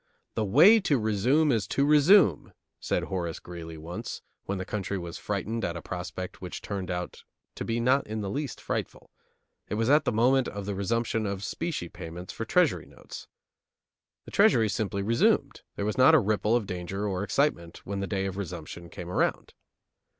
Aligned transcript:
"The 0.33 0.43
way 0.43 0.79
to 0.79 0.97
resume 0.97 1.51
is 1.51 1.67
to 1.67 1.85
resume," 1.85 2.53
said 2.79 3.03
Horace 3.03 3.39
Greeley, 3.39 3.77
once, 3.77 4.23
when 4.45 4.57
the 4.57 4.65
country 4.65 4.97
was 4.97 5.19
frightened 5.19 5.63
at 5.63 5.77
a 5.77 5.81
prospect 5.83 6.41
which 6.41 6.63
turned 6.63 6.89
out 6.89 7.23
to 7.53 7.63
be 7.63 7.79
not 7.79 8.07
in 8.07 8.21
the 8.21 8.29
least 8.31 8.59
frightful; 8.59 9.11
it 9.67 9.75
was 9.75 9.91
at 9.91 10.05
the 10.05 10.11
moment 10.11 10.47
of 10.47 10.65
the 10.65 10.73
resumption 10.73 11.27
of 11.27 11.43
specie 11.43 11.87
payments 11.87 12.33
for 12.33 12.45
Treasury 12.45 12.87
notes. 12.87 13.27
The 14.25 14.31
Treasury 14.31 14.69
simply 14.69 15.03
resumed, 15.03 15.61
there 15.75 15.85
was 15.85 15.99
not 15.99 16.15
a 16.15 16.19
ripple 16.19 16.55
of 16.55 16.65
danger 16.65 17.07
or 17.07 17.21
excitement 17.23 17.85
when 17.85 17.99
the 17.99 18.07
day 18.07 18.25
of 18.25 18.37
resumption 18.37 18.89
came 18.89 19.11
around. 19.11 19.53